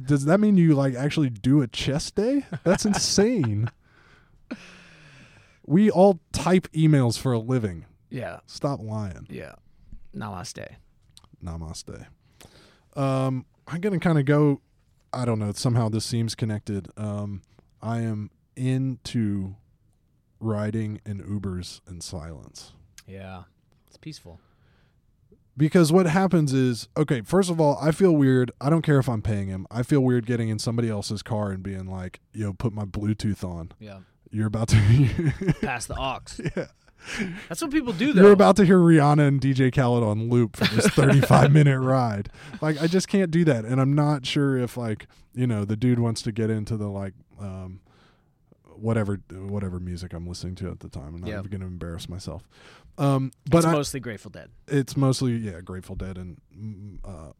[0.06, 2.46] does that mean you like actually do a chest day?
[2.64, 3.70] That's insane.
[5.72, 7.86] We all type emails for a living.
[8.10, 9.26] yeah Stop lying.
[9.30, 9.54] yeah.
[10.14, 10.66] Namaste.
[11.42, 12.06] Namaste.
[12.94, 14.60] Um, I'm gonna kind of go.
[15.12, 15.52] I don't know.
[15.52, 16.88] Somehow this seems connected.
[16.96, 17.42] Um,
[17.80, 19.56] I am into
[20.40, 22.72] riding in Ubers in silence.
[23.06, 23.44] Yeah.
[23.88, 24.40] It's peaceful.
[25.56, 28.50] Because what happens is, okay, first of all, I feel weird.
[28.60, 29.66] I don't care if I'm paying him.
[29.70, 33.44] I feel weird getting in somebody else's car and being like, yo, put my Bluetooth
[33.44, 33.72] on.
[33.78, 33.98] Yeah.
[34.32, 36.20] You're about to Pass the aux.
[36.56, 36.66] Yeah.
[37.48, 38.22] That's what people do though.
[38.22, 42.28] You're about to hear Rihanna and DJ Khaled on loop for this 35 minute ride.
[42.60, 45.74] Like I just can't do that and I'm not sure if like, you know, the
[45.76, 47.80] dude wants to get into the like um
[48.76, 51.16] whatever whatever music I'm listening to at the time.
[51.16, 52.48] I'm not even going to embarrass myself.
[52.98, 54.50] Um but it's I, mostly Grateful Dead.
[54.68, 57.32] it's mostly yeah, Grateful Dead and mm, uh,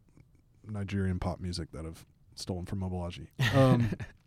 [0.66, 3.28] Nigerian pop music that I've stolen from Mobolaji.
[3.54, 3.90] Um,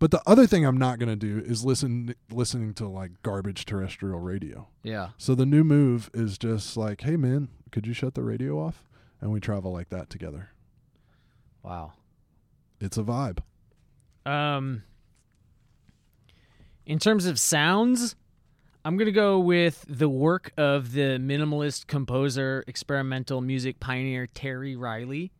[0.00, 4.18] but the other thing I'm not gonna do is listen listening to like garbage terrestrial
[4.18, 4.66] radio.
[4.82, 5.10] Yeah.
[5.16, 8.82] So the new move is just like, hey man, could you shut the radio off?
[9.20, 10.50] And we travel like that together.
[11.62, 11.92] Wow.
[12.80, 13.38] It's a vibe.
[14.26, 14.82] Um
[16.86, 18.16] in terms of sounds,
[18.84, 24.74] I'm going to go with the work of the minimalist composer, experimental music pioneer Terry
[24.74, 25.30] Riley.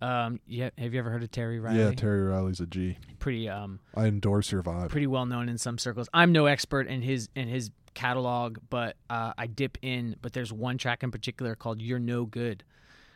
[0.00, 1.78] Um yeah, have you ever heard of Terry Riley?
[1.78, 2.96] Yeah, Terry Riley's a G.
[3.18, 4.88] pretty um I endorse your vibe.
[4.88, 6.08] pretty well known in some circles.
[6.14, 10.16] I'm no expert in his in his catalog, but uh, I dip in.
[10.22, 12.62] But there's one track in particular called "You're No Good,"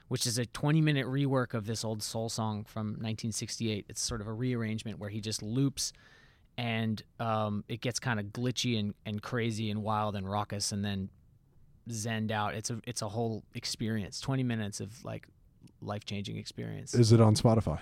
[0.08, 3.86] which is a 20 minute rework of this old soul song from 1968.
[3.88, 5.92] It's sort of a rearrangement where he just loops,
[6.58, 10.84] and um, it gets kind of glitchy and, and crazy and wild and raucous, and
[10.84, 11.08] then
[11.88, 12.54] zenned out.
[12.54, 14.20] It's a it's a whole experience.
[14.20, 15.28] 20 minutes of like
[15.84, 16.94] life changing experience.
[16.94, 17.80] Is it on Spotify?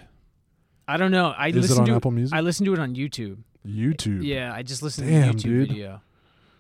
[0.88, 1.33] I don't know.
[1.37, 2.37] I Is it on to Apple Music?
[2.37, 3.38] I listened to it on YouTube.
[3.67, 4.25] YouTube.
[4.25, 5.69] Yeah, I just listened Damn, to the YouTube dude.
[5.69, 6.01] video.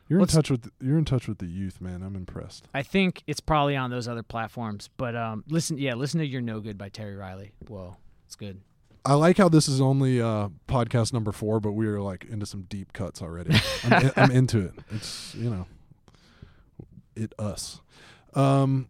[0.08, 2.02] You're What's- in touch with you're in touch with the youth, man.
[2.02, 2.68] I'm impressed.
[2.74, 4.90] I think it's probably on those other platforms.
[4.96, 7.52] But um, listen, yeah, listen to "You're No Good" by Terry Riley.
[7.66, 8.60] Whoa, it's good.
[9.04, 12.46] I like how this is only uh, podcast number four, but we are like into
[12.46, 13.56] some deep cuts already.
[13.84, 14.74] I'm, I'm into it.
[14.90, 15.66] It's you know,
[17.16, 17.80] it us.
[18.34, 18.88] Um,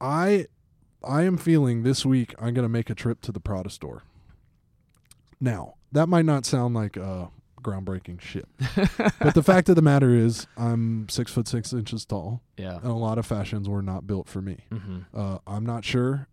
[0.00, 0.46] I
[1.06, 2.34] I am feeling this week.
[2.38, 4.02] I'm gonna make a trip to the Prada store.
[5.40, 7.26] Now that might not sound like uh,
[7.62, 8.46] groundbreaking shit,
[9.20, 12.76] but the fact of the matter is, I'm six foot six inches tall, Yeah.
[12.76, 14.58] and a lot of fashions were not built for me.
[14.72, 14.98] Mm-hmm.
[15.14, 16.28] Uh, I'm not sure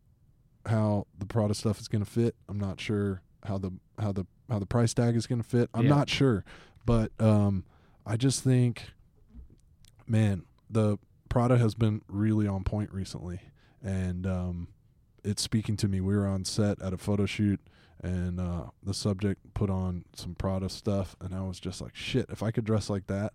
[0.65, 2.35] how the Prada stuff is going to fit.
[2.47, 5.69] I'm not sure how the how the how the price tag is going to fit.
[5.73, 5.89] I'm Yeah.
[5.89, 6.43] not sure,
[6.85, 7.65] but um,
[8.05, 8.83] I just think,
[10.07, 10.97] man, the
[11.29, 13.41] Prada has been really on point recently,
[13.83, 14.67] and um,
[15.23, 16.01] it's speaking to me.
[16.01, 17.59] We were on set at a photo shoot.
[18.01, 22.25] And uh, the subject put on some Prada stuff, and I was just like, "Shit!
[22.29, 23.31] If I could dress like that,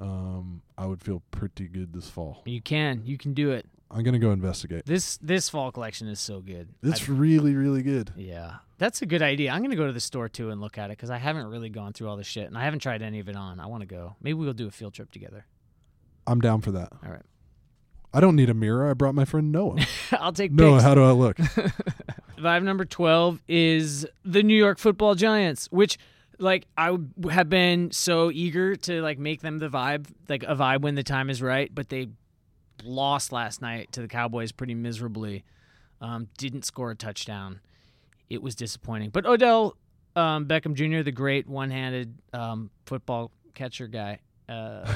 [0.00, 3.66] um, I would feel pretty good this fall." You can, you can do it.
[3.90, 4.86] I'm gonna go investigate.
[4.86, 6.68] This this fall collection is so good.
[6.82, 8.12] It's I- really, really good.
[8.16, 9.50] yeah, that's a good idea.
[9.52, 11.68] I'm gonna go to the store too and look at it because I haven't really
[11.68, 13.60] gone through all the shit and I haven't tried any of it on.
[13.60, 14.16] I want to go.
[14.22, 15.44] Maybe we'll do a field trip together.
[16.26, 16.90] I'm down for that.
[17.04, 17.22] All right.
[18.14, 18.88] I don't need a mirror.
[18.88, 19.84] I brought my friend Noah.
[20.12, 20.84] I'll take Noah, picks.
[20.84, 21.36] how do I look?
[22.38, 25.98] Vibe number 12 is the New York Football Giants, which
[26.38, 26.96] like I
[27.30, 31.02] have been so eager to like make them the vibe, like a vibe when the
[31.02, 32.08] time is right, but they
[32.84, 35.44] lost last night to the Cowboys pretty miserably.
[36.00, 37.60] Um, didn't score a touchdown.
[38.30, 39.10] It was disappointing.
[39.10, 39.76] But Odell
[40.16, 44.92] um, Beckham Jr., the great one-handed um, football catcher guy, uh,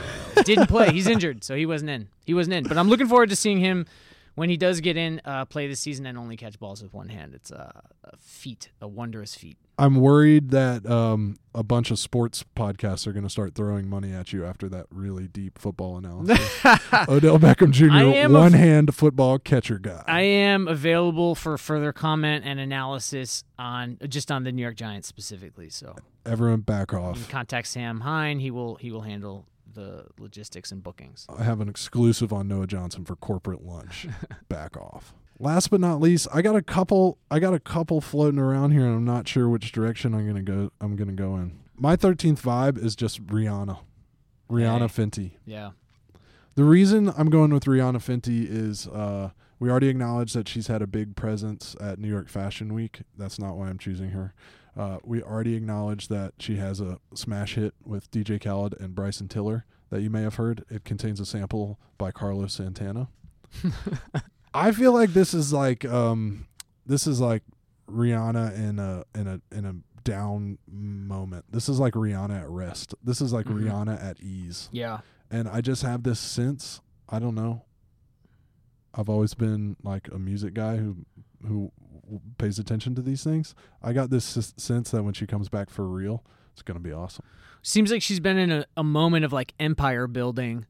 [0.54, 0.90] didn't play.
[0.92, 2.08] He's injured, so he wasn't in.
[2.26, 2.64] He wasn't in.
[2.64, 3.86] But I'm looking forward to seeing him
[4.34, 7.08] when he does get in, uh, play this season and only catch balls with one
[7.08, 7.34] hand.
[7.34, 9.56] It's a, a feat, a wondrous feat.
[9.80, 14.12] I'm worried that um, a bunch of sports podcasts are going to start throwing money
[14.12, 16.38] at you after that really deep football analysis.
[17.08, 20.02] Odell Beckham Jr., am a- one hand football catcher guy.
[20.06, 25.08] I am available for further comment and analysis on just on the New York Giants
[25.08, 25.68] specifically.
[25.68, 25.96] So
[26.26, 27.28] Everyone back off.
[27.28, 28.38] contact Sam Hine.
[28.40, 31.26] He will he will handle the logistics and bookings.
[31.28, 34.06] I have an exclusive on Noah Johnson for corporate lunch.
[34.48, 35.14] back off.
[35.40, 37.18] Last but not least, I got a couple.
[37.30, 40.42] I got a couple floating around here, and I'm not sure which direction I'm gonna
[40.42, 40.72] go.
[40.80, 41.58] I'm gonna go in.
[41.76, 43.78] My 13th vibe is just Rihanna,
[44.50, 45.32] Rihanna Fenty.
[45.46, 45.70] Yeah.
[46.56, 50.82] The reason I'm going with Rihanna Fenty is uh, we already acknowledged that she's had
[50.82, 53.02] a big presence at New York Fashion Week.
[53.16, 54.34] That's not why I'm choosing her.
[54.78, 59.26] Uh, we already acknowledged that she has a smash hit with DJ Khaled and Bryson
[59.28, 60.64] Tiller that you may have heard.
[60.70, 63.08] It contains a sample by Carlos Santana.
[64.54, 66.46] I feel like this is like um,
[66.86, 67.42] this is like
[67.90, 69.74] Rihanna in a in a in a
[70.04, 71.46] down moment.
[71.50, 72.94] This is like Rihanna at rest.
[73.02, 73.62] This is like Mhm.
[73.64, 75.00] Rihanna at ease Yeah.
[75.30, 76.80] and I just have this sense.
[77.08, 77.64] I don't know.
[78.94, 81.04] I've always been like a music guy who
[81.46, 81.70] who
[82.38, 83.54] pays attention to these things.
[83.82, 87.24] I got this sense that when she comes back for real, it's gonna be awesome.
[87.62, 90.66] Seems like she's been in a, a moment of like empire building.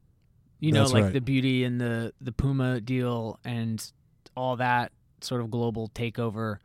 [0.59, 1.13] You know, That's like right.
[1.13, 3.81] the beauty and the the Puma deal and
[4.35, 4.91] all that
[5.21, 6.57] sort of global takeover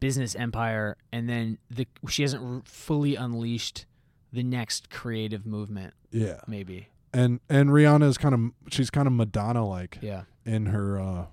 [0.00, 3.86] business empire and then the she hasn't fully unleashed
[4.32, 6.88] the next creative movement Yeah, maybe.
[7.14, 10.22] and and Rihanna is kind of she's kind of Madonna like Yeah.
[10.44, 11.26] in her uh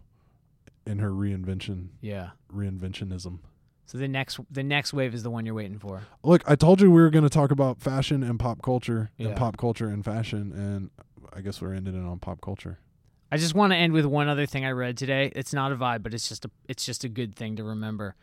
[0.86, 2.32] in her reinvention Yeah.
[2.54, 3.40] reinventionism.
[3.86, 6.02] So the next the next wave is the one you're waiting for.
[6.24, 9.30] Look, I told you we were going to talk about fashion and pop culture Yeah.
[9.30, 10.92] and pop culture and fashion, and
[11.34, 12.78] I guess we're ending it on pop culture.
[13.32, 15.32] I just want to end with one other thing I read today.
[15.36, 18.16] It's not a vibe, but it's just a it's just a good thing to remember.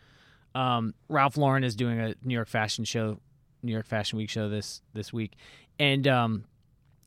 [0.54, 3.20] Um, Ralph Lauren is doing a New York Fashion Show,
[3.62, 5.34] New York Fashion Week show this this week,
[5.80, 6.44] and um,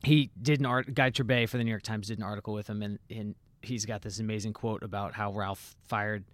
[0.04, 0.94] he did an art.
[0.94, 3.86] Guy Trebay for the New York Times did an article with him, and, and he's
[3.86, 6.26] got this amazing quote about how Ralph fired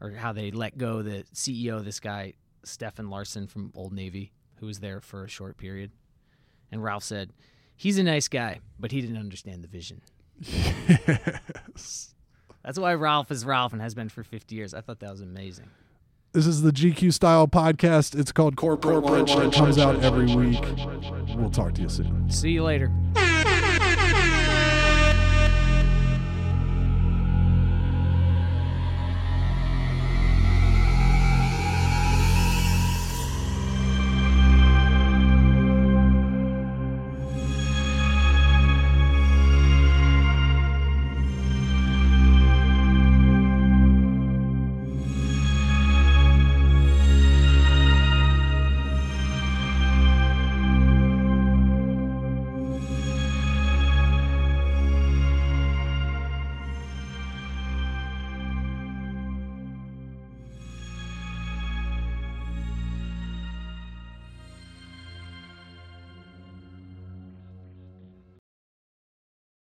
[0.00, 4.32] or how they let go the CEO, of this guy Stefan Larsson from Old Navy,
[4.56, 5.90] who was there for a short period,
[6.70, 7.32] and Ralph said,
[7.76, 10.00] "He's a nice guy, but he didn't understand the vision."
[10.40, 12.14] yes.
[12.64, 14.72] That's why Ralph is Ralph and has been for 50 years.
[14.72, 15.68] I thought that was amazing.
[16.32, 18.18] This is the GQ Style podcast.
[18.18, 19.32] It's called Corporate, Lunch.
[19.32, 20.60] It comes out every week.
[21.36, 22.30] We'll talk to you soon.
[22.30, 22.90] See you later.